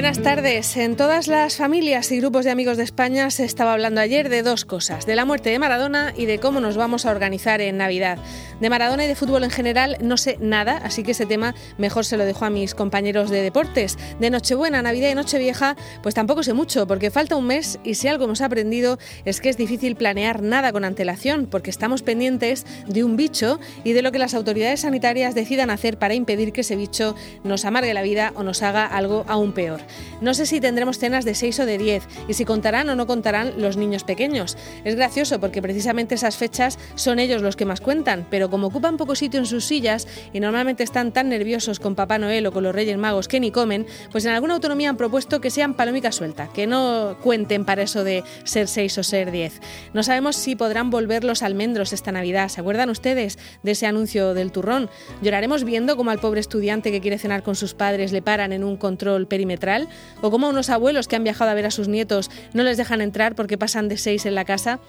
Buenas 0.00 0.22
tardes. 0.22 0.78
En 0.78 0.96
todas 0.96 1.28
las 1.28 1.58
familias 1.58 2.10
y 2.10 2.20
grupos 2.20 2.46
de 2.46 2.50
amigos 2.50 2.78
de 2.78 2.84
España 2.84 3.30
se 3.30 3.44
estaba 3.44 3.74
hablando 3.74 4.00
ayer 4.00 4.30
de 4.30 4.42
dos 4.42 4.64
cosas, 4.64 5.04
de 5.04 5.14
la 5.14 5.26
muerte 5.26 5.50
de 5.50 5.58
Maradona 5.58 6.14
y 6.16 6.24
de 6.24 6.38
cómo 6.38 6.58
nos 6.58 6.78
vamos 6.78 7.04
a 7.04 7.10
organizar 7.10 7.60
en 7.60 7.76
Navidad. 7.76 8.18
De 8.62 8.70
Maradona 8.70 9.04
y 9.04 9.08
de 9.08 9.14
fútbol 9.14 9.44
en 9.44 9.50
general 9.50 9.98
no 10.00 10.16
sé 10.16 10.38
nada, 10.40 10.78
así 10.78 11.02
que 11.02 11.10
ese 11.10 11.26
tema 11.26 11.54
mejor 11.76 12.06
se 12.06 12.16
lo 12.16 12.24
dejo 12.24 12.46
a 12.46 12.50
mis 12.50 12.74
compañeros 12.74 13.28
de 13.28 13.42
deportes. 13.42 13.98
De 14.18 14.30
Nochebuena, 14.30 14.80
Navidad 14.80 15.10
y 15.10 15.14
Nochevieja, 15.14 15.76
pues 16.02 16.14
tampoco 16.14 16.42
sé 16.44 16.54
mucho, 16.54 16.86
porque 16.86 17.10
falta 17.10 17.36
un 17.36 17.46
mes 17.46 17.78
y 17.84 17.96
si 17.96 18.08
algo 18.08 18.24
hemos 18.24 18.40
aprendido 18.40 18.98
es 19.26 19.42
que 19.42 19.50
es 19.50 19.58
difícil 19.58 19.96
planear 19.96 20.40
nada 20.40 20.72
con 20.72 20.84
antelación, 20.84 21.44
porque 21.44 21.68
estamos 21.68 22.00
pendientes 22.00 22.64
de 22.86 23.04
un 23.04 23.18
bicho 23.18 23.60
y 23.84 23.92
de 23.92 24.00
lo 24.00 24.12
que 24.12 24.18
las 24.18 24.32
autoridades 24.32 24.80
sanitarias 24.80 25.34
decidan 25.34 25.68
hacer 25.68 25.98
para 25.98 26.14
impedir 26.14 26.54
que 26.54 26.62
ese 26.62 26.76
bicho 26.76 27.14
nos 27.44 27.66
amargue 27.66 27.92
la 27.92 28.00
vida 28.00 28.32
o 28.34 28.42
nos 28.42 28.62
haga 28.62 28.86
algo 28.86 29.26
aún 29.28 29.52
peor. 29.52 29.82
No 30.20 30.34
sé 30.34 30.46
si 30.46 30.60
tendremos 30.60 30.98
cenas 30.98 31.24
de 31.24 31.34
6 31.34 31.60
o 31.60 31.66
de 31.66 31.78
10 31.78 32.06
y 32.28 32.34
si 32.34 32.44
contarán 32.44 32.88
o 32.88 32.96
no 32.96 33.06
contarán 33.06 33.54
los 33.60 33.76
niños 33.76 34.04
pequeños. 34.04 34.56
Es 34.84 34.94
gracioso 34.94 35.40
porque 35.40 35.62
precisamente 35.62 36.14
esas 36.14 36.36
fechas 36.36 36.78
son 36.94 37.18
ellos 37.18 37.42
los 37.42 37.56
que 37.56 37.64
más 37.64 37.80
cuentan, 37.80 38.26
pero 38.30 38.50
como 38.50 38.68
ocupan 38.68 38.96
poco 38.96 39.14
sitio 39.14 39.40
en 39.40 39.46
sus 39.46 39.64
sillas 39.64 40.06
y 40.32 40.40
normalmente 40.40 40.82
están 40.82 41.12
tan 41.12 41.28
nerviosos 41.28 41.80
con 41.80 41.94
Papá 41.94 42.18
Noel 42.18 42.46
o 42.46 42.52
con 42.52 42.62
los 42.62 42.74
Reyes 42.74 42.98
Magos 42.98 43.28
que 43.28 43.40
ni 43.40 43.50
comen, 43.50 43.86
pues 44.12 44.24
en 44.24 44.32
alguna 44.32 44.54
autonomía 44.54 44.90
han 44.90 44.96
propuesto 44.96 45.40
que 45.40 45.50
sean 45.50 45.74
palomica 45.74 46.12
suelta, 46.12 46.48
que 46.52 46.66
no 46.66 47.16
cuenten 47.22 47.64
para 47.64 47.82
eso 47.82 48.04
de 48.04 48.24
ser 48.44 48.68
6 48.68 48.98
o 48.98 49.02
ser 49.02 49.30
10. 49.30 49.60
No 49.94 50.02
sabemos 50.02 50.36
si 50.36 50.56
podrán 50.56 50.90
volver 50.90 51.24
los 51.24 51.42
almendros 51.42 51.92
esta 51.92 52.12
Navidad. 52.12 52.48
¿Se 52.48 52.60
acuerdan 52.60 52.90
ustedes 52.90 53.38
de 53.62 53.72
ese 53.72 53.86
anuncio 53.86 54.34
del 54.34 54.52
turrón? 54.52 54.90
Lloraremos 55.22 55.64
viendo 55.64 55.96
cómo 55.96 56.10
al 56.10 56.20
pobre 56.20 56.40
estudiante 56.40 56.90
que 56.90 57.00
quiere 57.00 57.18
cenar 57.18 57.42
con 57.42 57.56
sus 57.56 57.74
padres 57.74 58.12
le 58.12 58.22
paran 58.22 58.52
en 58.52 58.64
un 58.64 58.76
control 58.76 59.26
perimetral 59.26 59.79
o 60.20 60.30
como 60.30 60.48
unos 60.48 60.70
abuelos 60.70 61.08
que 61.08 61.16
han 61.16 61.24
viajado 61.24 61.50
a 61.50 61.54
ver 61.54 61.66
a 61.66 61.70
sus 61.70 61.88
nietos 61.88 62.30
no 62.52 62.62
les 62.62 62.76
dejan 62.76 63.00
entrar 63.00 63.34
porque 63.34 63.58
pasan 63.58 63.88
de 63.88 63.96
seis 63.96 64.26
en 64.26 64.34
la 64.34 64.44
casa. 64.44 64.80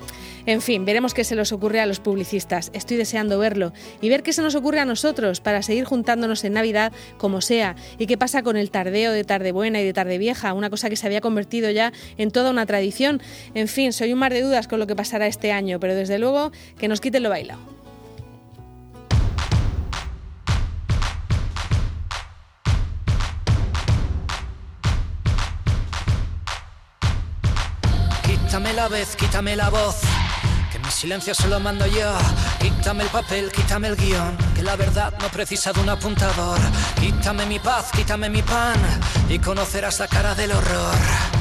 En 0.46 0.62
fin, 0.62 0.86
veremos 0.86 1.14
qué 1.14 1.24
se 1.24 1.36
les 1.36 1.52
ocurre 1.52 1.80
a 1.80 1.86
los 1.86 2.00
publicistas. 2.00 2.72
Estoy 2.74 2.98
deseando 2.98 3.40
verlo 3.40 3.74
y 4.02 4.10
ver 4.10 4.24
qué 4.24 4.34
se 4.34 4.42
nos 4.42 4.56
ocurre 4.56 4.80
a 4.80 4.86
nosotros 4.86 5.42
para 5.42 5.62
seguir 5.62 5.86
juntándonos 5.86 6.44
en 6.44 6.54
Navidad 6.54 6.92
como 7.18 7.42
sea 7.42 7.76
y 7.98 8.08
qué 8.08 8.18
pasa 8.18 8.44
con 8.44 8.58
el 8.58 8.72
tardeo 8.72 9.12
de 9.12 9.24
tarde 9.24 9.52
buena 9.52 9.82
y 9.82 9.86
de 9.86 9.94
tarde 9.94 10.18
vieja, 10.18 10.54
una 10.54 10.70
cosa 10.70 10.90
que 10.90 10.96
se 10.96 11.06
había 11.06 11.22
convertido 11.22 11.70
ya 11.72 11.94
en 12.18 12.32
toda 12.32 12.52
una 12.52 12.66
tradición. 12.66 13.22
En 13.54 13.68
fin, 13.68 13.94
soy 13.94 14.14
un 14.14 14.20
mar 14.20 14.34
de 14.34 14.42
dudas 14.42 14.68
con 14.68 14.80
lo 14.80 14.88
que 14.88 14.96
pasará 14.96 15.28
este 15.28 15.52
año, 15.52 15.80
pero 15.80 15.96
desde 15.96 16.20
luego 16.20 16.52
que 16.78 16.88
nos 16.88 17.02
quiten 17.02 17.24
lo 17.24 17.30
bailado. 17.30 17.81
Quítame 28.52 28.74
la 28.74 28.90
vez, 28.90 29.16
quítame 29.16 29.56
la 29.56 29.70
voz. 29.70 30.02
Que 30.70 30.80
mi 30.80 30.92
silencio 30.92 31.34
se 31.34 31.48
lo 31.48 31.62
mando 31.62 31.88
yo. 31.88 32.14
Quítame 32.60 33.04
el 33.04 33.10
papel, 33.10 33.50
quítame 33.50 33.88
el 33.88 33.96
guion. 33.96 34.36
Que 34.54 34.62
la 34.62 34.76
verdad 34.76 35.14
no 35.22 35.30
precisa 35.30 35.72
de 35.72 35.80
un 35.80 35.88
apuntador. 35.88 36.60
Quítame 37.00 37.46
mi 37.46 37.60
paz, 37.60 37.92
quítame 37.96 38.30
mi 38.30 38.42
pan. 38.42 38.76
Y 39.30 39.40
conocerás 39.40 40.00
la 40.00 40.10
cara 40.10 40.36
del 40.36 40.52
horror. 40.52 41.41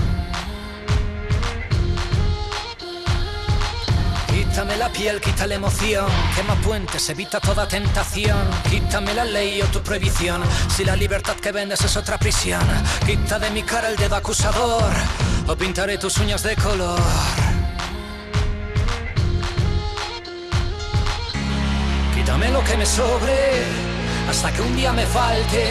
Quítame 4.51 4.77
la 4.77 4.89
piel, 4.89 5.20
quita 5.20 5.47
la 5.47 5.55
emoción, 5.55 6.06
quema 6.34 6.56
puentes, 6.56 7.09
evita 7.09 7.38
toda 7.38 7.69
tentación. 7.69 8.50
Quítame 8.69 9.15
la 9.15 9.25
ley 9.25 9.62
o 9.62 9.66
tu 9.66 9.81
prohibición, 9.81 10.43
si 10.77 10.84
la 10.84 10.97
libertad 10.97 11.37
que 11.37 11.53
vendes 11.53 11.81
es 11.83 11.97
otra 11.97 12.19
prisión. 12.19 12.61
Quita 13.06 13.38
de 13.38 13.49
mi 13.50 13.62
cara 13.62 13.88
el 13.88 13.97
dedo 13.97 14.16
acusador, 14.16 14.93
o 15.47 15.55
pintaré 15.55 15.99
tus 15.99 16.19
uñas 16.19 16.43
de 16.43 16.56
color. 16.56 17.00
Quítame 22.17 22.50
lo 22.50 22.65
que 22.65 22.77
me 22.77 22.87
sobre, 22.87 23.62
hasta 24.28 24.50
que 24.50 24.62
un 24.62 24.75
día 24.75 24.93
me 24.93 25.06
falte. 25.06 25.65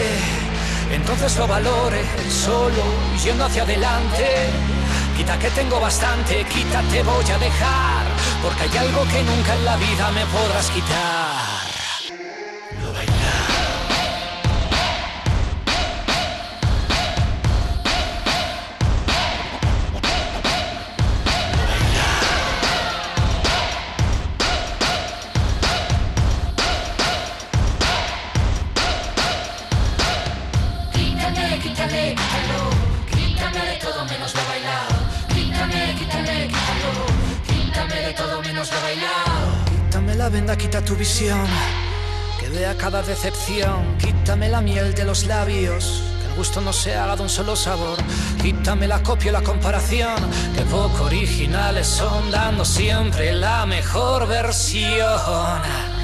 Entonces 0.90 1.36
lo 1.36 1.48
valore, 1.48 2.02
solo 2.30 2.84
yendo 3.22 3.44
hacia 3.44 3.64
adelante. 3.64 4.79
Quita 5.20 5.38
que 5.38 5.50
tengo 5.50 5.82
bastante, 5.82 6.46
quítate 6.46 7.04
voy 7.04 7.30
a 7.30 7.38
dejar, 7.38 8.06
porque 8.42 8.64
hay 8.64 8.88
algo 8.88 9.04
que 9.04 9.22
nunca 9.22 9.54
en 9.54 9.66
la 9.66 9.76
vida 9.76 10.12
me 10.12 10.26
podrás 10.28 10.72
quitar. 10.72 11.59
Quita 40.60 40.84
tu 40.84 40.96
visión, 40.96 41.48
que 42.40 42.50
vea 42.50 42.76
cada 42.76 43.02
decepción. 43.02 43.98
Quítame 43.98 44.50
la 44.50 44.62
miel 44.62 44.94
de 44.94 45.06
los 45.06 45.26
labios, 45.26 46.04
que 46.20 46.28
el 46.28 46.36
gusto 46.36 46.62
no 46.62 46.74
se 46.74 46.96
haga 46.96 47.16
de 47.16 47.24
un 47.24 47.30
solo 47.30 47.56
sabor. 47.56 47.98
Quítame 48.42 48.88
la 48.88 49.02
copia 49.02 49.30
y 49.30 49.34
la 49.34 49.42
comparación, 49.42 50.16
que 50.56 50.62
poco 50.64 51.06
originales 51.06 51.88
son, 51.88 52.30
dando 52.30 52.66
siempre 52.66 53.34
la 53.34 53.66
mejor 53.66 54.28
versión. 54.28 55.99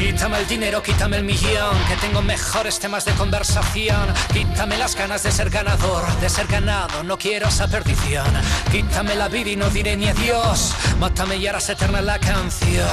Quítame 0.00 0.38
el 0.38 0.46
dinero, 0.46 0.82
quítame 0.82 1.18
el 1.18 1.24
millón, 1.24 1.76
que 1.86 1.94
tengo 2.00 2.22
mejores 2.22 2.78
temas 2.78 3.04
de 3.04 3.12
conversación. 3.12 4.08
Quítame 4.32 4.78
las 4.78 4.96
ganas 4.96 5.22
de 5.22 5.30
ser 5.30 5.50
ganador, 5.50 6.10
de 6.20 6.30
ser 6.30 6.46
ganado, 6.46 7.04
no 7.04 7.18
quiero 7.18 7.48
esa 7.48 7.68
perdición. 7.68 8.24
Quítame 8.72 9.14
la 9.14 9.28
vida 9.28 9.50
y 9.50 9.56
no 9.56 9.68
diré 9.68 9.98
ni 9.98 10.08
adiós, 10.08 10.74
mátame 10.98 11.36
y 11.36 11.46
harás 11.46 11.68
eterna 11.68 12.00
la 12.00 12.18
canción. 12.18 12.88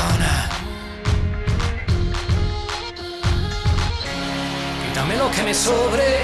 Quítame 4.89 5.15
lo 5.15 5.31
que 5.31 5.43
me 5.43 5.53
sobre, 5.53 6.19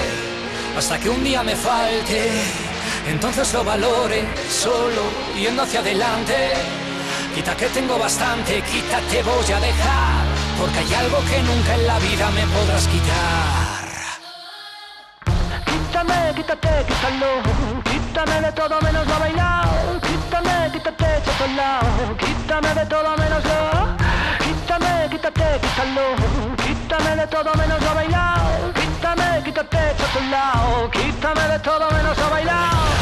hasta 0.77 0.99
que 0.99 1.09
un 1.09 1.23
día 1.23 1.43
me 1.43 1.55
falte. 1.55 2.29
Entonces 3.07 3.53
lo 3.53 3.63
valore, 3.63 4.25
solo 4.49 5.03
yendo 5.33 5.63
hacia 5.63 5.79
adelante. 5.79 6.51
Quita 7.33 7.55
que 7.55 7.67
tengo 7.67 7.97
bastante, 7.97 8.61
quítate 8.63 9.23
voy 9.23 9.51
a 9.53 9.59
dejar 9.61 10.42
porque 10.59 10.79
hay 10.79 10.93
algo 10.93 11.17
que 11.29 11.41
nunca 11.43 11.75
en 11.75 11.87
la 11.87 11.99
vida 11.99 12.29
me 12.31 12.45
podrás 12.47 12.87
quitar. 12.87 13.83
Quítame, 15.65 16.33
quítate, 16.35 16.85
quítalo, 16.87 17.31
quítame 17.83 18.41
de 18.41 18.51
todo 18.51 18.81
menos 18.81 19.07
lo 19.07 19.19
bailado. 19.19 20.01
Quítame, 20.01 20.71
quítate, 20.71 21.05
lado, 21.55 22.17
quítame 22.17 22.73
de 22.73 22.85
todo 22.85 23.17
menos 23.17 23.43
lo. 23.43 23.63
Quítame, 24.43 25.09
quítate, 25.11 25.47
quítalo, 25.61 26.05
quítame 26.65 27.15
de 27.15 27.27
todo 27.27 27.53
menos 27.55 27.81
lo 27.81 27.93
bailado. 27.93 28.73
Quítame, 28.73 29.43
quítate, 29.43 29.83
lado, 30.31 30.91
quítame 30.91 31.47
de 31.47 31.59
todo 31.59 31.91
menos 31.91 32.17
lo 32.17 32.29
bailado. 32.29 32.92